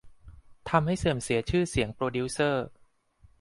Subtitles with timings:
[0.69, 2.65] ทำให้เสื่อมเสียชื่อเสียงโปรดิวเซอร์